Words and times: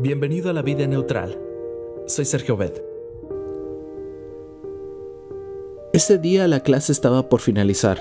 Bienvenido 0.00 0.48
a 0.48 0.52
la 0.52 0.62
vida 0.62 0.86
neutral. 0.86 1.36
Soy 2.06 2.24
Sergio 2.24 2.56
Bed. 2.56 2.72
Ese 5.92 6.18
día 6.18 6.46
la 6.46 6.60
clase 6.60 6.92
estaba 6.92 7.28
por 7.28 7.40
finalizar. 7.40 7.98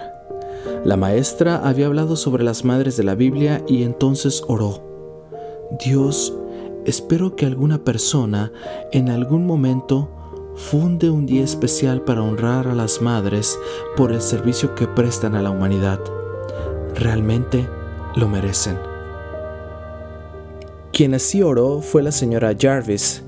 La 0.85 0.95
maestra 0.95 1.67
había 1.67 1.87
hablado 1.87 2.15
sobre 2.15 2.43
las 2.43 2.63
madres 2.63 2.97
de 2.97 3.03
la 3.03 3.15
Biblia 3.15 3.63
y 3.67 3.81
entonces 3.81 4.43
oró. 4.47 4.79
Dios, 5.83 6.35
espero 6.85 7.35
que 7.35 7.47
alguna 7.47 7.83
persona 7.83 8.51
en 8.91 9.09
algún 9.09 9.47
momento 9.47 10.07
funde 10.53 11.09
un 11.09 11.25
día 11.25 11.43
especial 11.43 12.03
para 12.03 12.21
honrar 12.21 12.67
a 12.67 12.75
las 12.75 13.01
madres 13.01 13.57
por 13.95 14.11
el 14.11 14.21
servicio 14.21 14.75
que 14.75 14.85
prestan 14.85 15.33
a 15.33 15.41
la 15.41 15.49
humanidad. 15.49 15.99
Realmente 16.93 17.67
lo 18.15 18.27
merecen. 18.27 18.96
Quien 20.97 21.13
así 21.13 21.43
oró 21.43 21.81
fue 21.81 22.01
la 22.01 22.11
señora 22.11 22.55
Jarvis, 22.59 23.21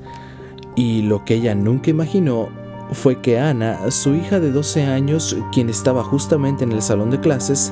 y 0.75 1.03
lo 1.03 1.23
que 1.23 1.35
ella 1.35 1.53
nunca 1.53 1.91
imaginó 1.91 2.49
fue 2.93 3.21
que 3.21 3.37
Ana, 3.37 3.91
su 3.91 4.15
hija 4.15 4.39
de 4.39 4.51
12 4.51 4.85
años, 4.85 5.37
quien 5.51 5.69
estaba 5.69 6.03
justamente 6.03 6.63
en 6.63 6.71
el 6.71 6.81
salón 6.81 7.11
de 7.11 7.19
clases, 7.19 7.71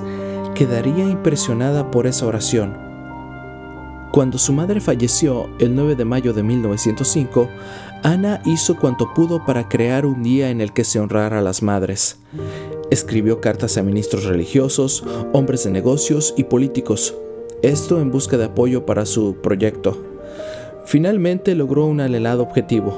quedaría 0.54 1.04
impresionada 1.04 1.90
por 1.90 2.06
esa 2.06 2.28
oración. 2.28 2.78
Cuando 4.12 4.38
su 4.38 4.54
madre 4.54 4.82
falleció 4.82 5.50
el 5.58 5.74
9 5.74 5.96
de 5.96 6.06
mayo 6.06 6.32
de 6.32 6.44
1905, 6.44 7.50
Ana 8.04 8.40
hizo 8.46 8.78
cuanto 8.78 9.16
pudo 9.16 9.44
para 9.48 9.68
crear 9.68 10.06
un 10.06 10.22
día 10.22 10.52
en 10.52 10.62
el 10.62 10.74
que 10.74 10.84
se 10.84 11.00
honrara 11.00 11.40
a 11.40 11.42
las 11.42 11.64
madres. 11.64 12.20
Escribió 12.92 13.42
cartas 13.42 13.78
a 13.78 13.82
ministros 13.82 14.26
religiosos, 14.26 15.04
hombres 15.34 15.64
de 15.64 15.72
negocios 15.72 16.36
y 16.38 16.44
políticos, 16.44 17.16
esto 17.62 18.00
en 18.00 18.12
busca 18.12 18.38
de 18.38 18.46
apoyo 18.46 18.86
para 18.86 19.06
su 19.06 19.36
proyecto. 19.42 19.98
Finalmente 20.86 21.56
logró 21.56 21.86
un 21.86 22.02
anhelado 22.02 22.44
objetivo. 22.44 22.98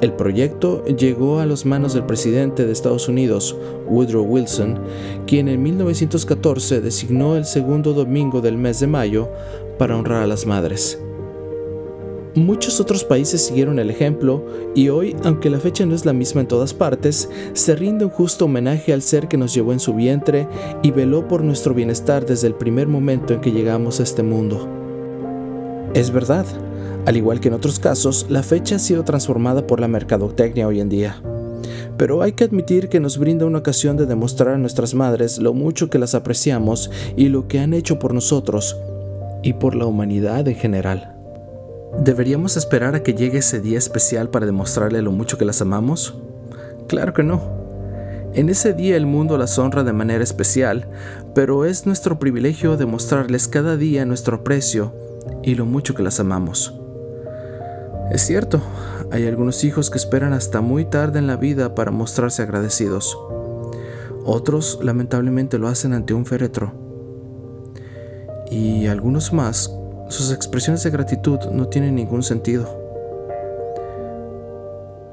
El 0.00 0.12
proyecto 0.12 0.84
llegó 0.84 1.40
a 1.40 1.46
las 1.46 1.66
manos 1.66 1.92
del 1.92 2.04
presidente 2.04 2.64
de 2.64 2.72
Estados 2.72 3.08
Unidos, 3.08 3.56
Woodrow 3.88 4.24
Wilson, 4.24 4.78
quien 5.26 5.48
en 5.48 5.62
1914 5.62 6.80
designó 6.80 7.36
el 7.36 7.44
segundo 7.44 7.92
domingo 7.92 8.40
del 8.40 8.56
mes 8.56 8.78
de 8.78 8.86
mayo 8.86 9.28
para 9.76 9.96
honrar 9.96 10.22
a 10.22 10.26
las 10.28 10.46
madres. 10.46 11.00
Muchos 12.34 12.78
otros 12.80 13.04
países 13.04 13.44
siguieron 13.46 13.78
el 13.78 13.90
ejemplo 13.90 14.44
y 14.74 14.90
hoy, 14.90 15.16
aunque 15.24 15.50
la 15.50 15.58
fecha 15.58 15.86
no 15.86 15.94
es 15.94 16.04
la 16.04 16.12
misma 16.12 16.42
en 16.42 16.48
todas 16.48 16.74
partes, 16.74 17.28
se 17.54 17.74
rinde 17.74 18.04
un 18.04 18.10
justo 18.10 18.44
homenaje 18.44 18.92
al 18.92 19.02
ser 19.02 19.28
que 19.28 19.36
nos 19.36 19.54
llevó 19.54 19.72
en 19.72 19.80
su 19.80 19.94
vientre 19.94 20.46
y 20.82 20.90
veló 20.90 21.26
por 21.26 21.42
nuestro 21.42 21.74
bienestar 21.74 22.26
desde 22.26 22.46
el 22.46 22.54
primer 22.54 22.86
momento 22.86 23.34
en 23.34 23.40
que 23.40 23.50
llegamos 23.50 24.00
a 24.00 24.02
este 24.02 24.22
mundo. 24.22 24.68
Es 25.94 26.10
verdad, 26.10 26.44
al 27.06 27.16
igual 27.16 27.40
que 27.40 27.48
en 27.48 27.54
otros 27.54 27.78
casos, 27.78 28.26
la 28.28 28.42
fecha 28.42 28.76
ha 28.76 28.78
sido 28.78 29.04
transformada 29.04 29.66
por 29.66 29.80
la 29.80 29.88
mercadotecnia 29.88 30.68
hoy 30.68 30.80
en 30.80 30.90
día. 30.90 31.22
Pero 31.96 32.22
hay 32.22 32.32
que 32.32 32.44
admitir 32.44 32.88
que 32.88 33.00
nos 33.00 33.18
brinda 33.18 33.46
una 33.46 33.58
ocasión 33.58 33.96
de 33.96 34.06
demostrar 34.06 34.54
a 34.54 34.58
nuestras 34.58 34.94
madres 34.94 35.38
lo 35.38 35.54
mucho 35.54 35.90
que 35.90 35.98
las 35.98 36.14
apreciamos 36.14 36.90
y 37.16 37.28
lo 37.28 37.48
que 37.48 37.58
han 37.58 37.74
hecho 37.74 37.98
por 37.98 38.14
nosotros 38.14 38.76
y 39.42 39.54
por 39.54 39.74
la 39.74 39.86
humanidad 39.86 40.46
en 40.46 40.54
general. 40.54 41.17
¿Deberíamos 41.96 42.56
esperar 42.56 42.94
a 42.94 43.02
que 43.02 43.14
llegue 43.14 43.38
ese 43.38 43.60
día 43.60 43.78
especial 43.78 44.28
para 44.28 44.46
demostrarle 44.46 45.00
lo 45.00 45.10
mucho 45.10 45.38
que 45.38 45.44
las 45.44 45.62
amamos? 45.62 46.14
Claro 46.86 47.12
que 47.14 47.22
no. 47.22 47.40
En 48.34 48.50
ese 48.50 48.74
día 48.74 48.96
el 48.96 49.06
mundo 49.06 49.38
las 49.38 49.58
honra 49.58 49.84
de 49.84 49.92
manera 49.92 50.22
especial, 50.22 50.88
pero 51.34 51.64
es 51.64 51.86
nuestro 51.86 52.18
privilegio 52.18 52.76
demostrarles 52.76 53.48
cada 53.48 53.76
día 53.76 54.04
nuestro 54.04 54.36
aprecio 54.36 54.92
y 55.42 55.54
lo 55.54 55.64
mucho 55.64 55.94
que 55.94 56.02
las 56.02 56.20
amamos. 56.20 56.74
Es 58.10 58.22
cierto, 58.22 58.60
hay 59.10 59.26
algunos 59.26 59.64
hijos 59.64 59.90
que 59.90 59.98
esperan 59.98 60.34
hasta 60.34 60.60
muy 60.60 60.84
tarde 60.84 61.18
en 61.18 61.26
la 61.26 61.36
vida 61.36 61.74
para 61.74 61.90
mostrarse 61.90 62.42
agradecidos. 62.42 63.18
Otros 64.24 64.78
lamentablemente 64.82 65.58
lo 65.58 65.68
hacen 65.68 65.94
ante 65.94 66.12
un 66.12 66.26
féretro. 66.26 66.72
Y 68.50 68.86
algunos 68.86 69.32
más 69.32 69.77
sus 70.08 70.32
expresiones 70.32 70.82
de 70.82 70.90
gratitud 70.90 71.38
no 71.52 71.68
tienen 71.68 71.94
ningún 71.94 72.22
sentido. 72.22 72.66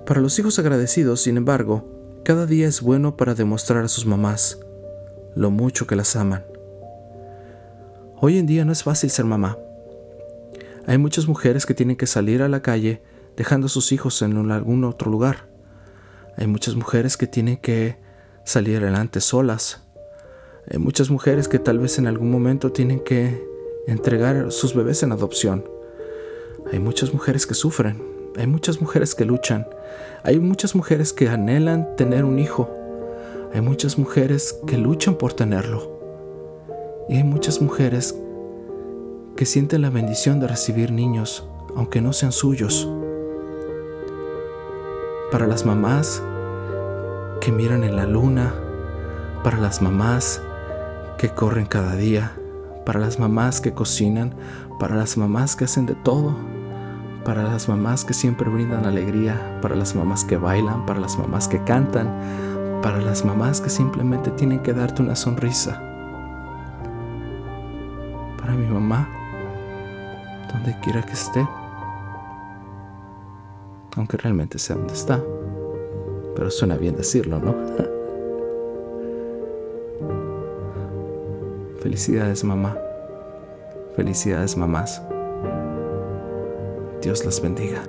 Para 0.05 0.21
los 0.21 0.37
hijos 0.39 0.57
agradecidos, 0.59 1.21
sin 1.21 1.37
embargo, 1.37 1.83
cada 2.23 2.45
día 2.45 2.67
es 2.67 2.81
bueno 2.81 3.17
para 3.17 3.35
demostrar 3.35 3.83
a 3.83 3.87
sus 3.87 4.05
mamás 4.05 4.59
lo 5.35 5.51
mucho 5.51 5.85
que 5.85 5.95
las 5.95 6.15
aman. 6.15 6.45
Hoy 8.21 8.37
en 8.37 8.45
día 8.45 8.63
no 8.63 8.71
es 8.71 8.83
fácil 8.83 9.09
ser 9.09 9.25
mamá. 9.25 9.57
Hay 10.87 10.97
muchas 10.97 11.27
mujeres 11.27 11.65
que 11.65 11.73
tienen 11.73 11.97
que 11.97 12.07
salir 12.07 12.41
a 12.41 12.49
la 12.49 12.61
calle 12.61 13.01
dejando 13.35 13.67
a 13.67 13.69
sus 13.69 13.91
hijos 13.91 14.21
en 14.21 14.51
algún 14.51 14.85
otro 14.85 15.11
lugar. 15.11 15.47
Hay 16.37 16.47
muchas 16.47 16.75
mujeres 16.75 17.17
que 17.17 17.27
tienen 17.27 17.57
que 17.57 17.97
salir 18.45 18.77
adelante 18.77 19.19
solas. 19.19 19.81
Hay 20.71 20.79
muchas 20.79 21.09
mujeres 21.09 21.47
que 21.47 21.59
tal 21.59 21.79
vez 21.79 21.99
en 21.99 22.07
algún 22.07 22.31
momento 22.31 22.71
tienen 22.71 23.01
que 23.03 23.54
entregar 23.87 24.51
sus 24.51 24.73
bebés 24.73 25.03
en 25.03 25.11
adopción. 25.11 25.65
Hay 26.71 26.79
muchas 26.79 27.13
mujeres 27.13 27.45
que 27.45 27.53
sufren, 27.53 28.01
hay 28.35 28.47
muchas 28.47 28.81
mujeres 28.81 29.15
que 29.15 29.25
luchan, 29.25 29.67
hay 30.23 30.39
muchas 30.39 30.75
mujeres 30.75 31.13
que 31.13 31.29
anhelan 31.29 31.95
tener 31.95 32.25
un 32.25 32.39
hijo, 32.39 32.69
hay 33.53 33.61
muchas 33.61 33.97
mujeres 33.97 34.59
que 34.65 34.77
luchan 34.77 35.15
por 35.15 35.33
tenerlo 35.33 35.95
y 37.07 37.17
hay 37.17 37.23
muchas 37.23 37.61
mujeres 37.61 38.15
que 39.35 39.45
sienten 39.45 39.81
la 39.81 39.89
bendición 39.89 40.39
de 40.39 40.47
recibir 40.47 40.91
niños, 40.91 41.47
aunque 41.75 42.01
no 42.01 42.13
sean 42.13 42.31
suyos. 42.31 42.89
Para 45.31 45.45
las 45.45 45.65
mamás 45.65 46.23
que 47.41 47.51
miran 47.51 47.83
en 47.83 47.95
la 47.95 48.05
luna, 48.05 48.55
para 49.43 49.57
las 49.59 49.81
mamás 49.81 50.41
que 51.17 51.29
corren 51.29 51.65
cada 51.65 51.95
día, 51.95 52.31
para 52.85 52.99
las 52.99 53.19
mamás 53.19 53.59
que 53.61 53.73
cocinan, 53.73 54.35
para 54.79 54.95
las 54.95 55.17
mamás 55.17 55.55
que 55.55 55.65
hacen 55.65 55.85
de 55.85 55.95
todo, 55.95 56.35
para 57.25 57.43
las 57.43 57.67
mamás 57.67 58.05
que 58.05 58.13
siempre 58.13 58.49
brindan 58.49 58.85
alegría, 58.85 59.59
para 59.61 59.75
las 59.75 59.95
mamás 59.95 60.23
que 60.23 60.37
bailan, 60.37 60.85
para 60.85 60.99
las 60.99 61.17
mamás 61.17 61.47
que 61.47 61.63
cantan, 61.63 62.07
para 62.83 63.01
las 63.01 63.25
mamás 63.25 63.61
que 63.61 63.69
simplemente 63.69 64.29
tienen 64.31 64.59
que 64.59 64.73
darte 64.73 65.01
una 65.01 65.15
sonrisa. 65.15 65.81
Para 68.37 68.53
mi 68.53 68.67
mamá, 68.67 69.09
donde 70.53 70.79
quiera 70.81 71.01
que 71.01 71.13
esté, 71.13 71.47
aunque 73.97 74.17
realmente 74.17 74.59
sé 74.59 74.75
dónde 74.75 74.93
está, 74.93 75.19
pero 76.35 76.51
suena 76.51 76.75
bien 76.75 76.95
decirlo, 76.95 77.39
¿no? 77.39 77.55
Felicidades 81.85 82.43
mamá. 82.43 82.75
Felicidades 83.95 84.57
mamás. 84.57 85.03
Dios 87.03 87.23
las 87.23 87.39
bendiga. 87.39 87.83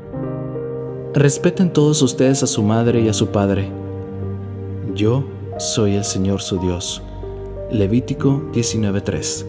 Respeten 1.14 1.72
todos 1.72 2.02
ustedes 2.02 2.42
a 2.42 2.46
su 2.46 2.62
madre 2.62 3.00
y 3.00 3.08
a 3.08 3.14
su 3.14 3.28
padre. 3.28 3.70
Yo 4.94 5.24
soy 5.56 5.94
el 5.94 6.04
Señor 6.04 6.42
su 6.42 6.58
Dios. 6.58 7.02
Levítico 7.70 8.42
19:3. 8.52 9.46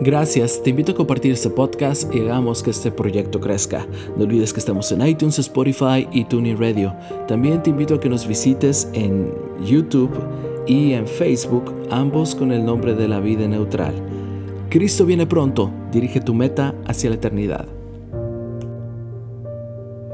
Gracias, 0.00 0.62
te 0.62 0.70
invito 0.70 0.92
a 0.92 0.94
compartir 0.94 1.32
este 1.32 1.50
podcast 1.50 2.14
y 2.14 2.20
hagamos 2.20 2.62
que 2.62 2.70
este 2.70 2.90
proyecto 2.90 3.40
crezca. 3.40 3.86
No 4.16 4.24
olvides 4.24 4.54
que 4.54 4.60
estamos 4.60 4.90
en 4.90 5.06
iTunes, 5.06 5.38
Spotify 5.38 6.08
y 6.12 6.24
TuneIn 6.24 6.58
Radio. 6.58 6.94
También 7.26 7.62
te 7.62 7.68
invito 7.68 7.96
a 7.96 8.00
que 8.00 8.08
nos 8.08 8.26
visites 8.26 8.88
en 8.94 9.34
YouTube 9.66 10.47
y 10.68 10.92
en 10.92 11.08
Facebook, 11.08 11.74
ambos 11.90 12.34
con 12.34 12.52
el 12.52 12.64
nombre 12.64 12.94
de 12.94 13.08
la 13.08 13.18
vida 13.20 13.48
neutral. 13.48 13.94
Cristo 14.68 15.06
viene 15.06 15.26
pronto, 15.26 15.72
dirige 15.90 16.20
tu 16.20 16.34
meta 16.34 16.74
hacia 16.86 17.08
la 17.08 17.16
eternidad. 17.16 17.66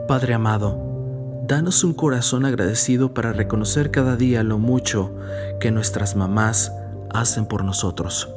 Padre 0.06 0.34
amado, 0.34 1.42
danos 1.46 1.82
un 1.82 1.92
corazón 1.92 2.44
agradecido 2.44 3.12
para 3.12 3.32
reconocer 3.32 3.90
cada 3.90 4.16
día 4.16 4.44
lo 4.44 4.58
mucho 4.58 5.12
que 5.58 5.72
nuestras 5.72 6.14
mamás 6.14 6.72
hacen 7.12 7.46
por 7.46 7.64
nosotros. 7.64 8.30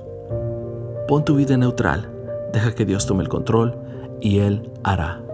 Pon 1.08 1.24
tu 1.24 1.36
vida 1.36 1.56
neutral, 1.56 2.10
deja 2.52 2.74
que 2.74 2.86
Dios 2.86 3.06
tome 3.06 3.22
el 3.22 3.30
control 3.30 3.78
y 4.22 4.40
Él 4.40 4.72
hará. 4.84 5.27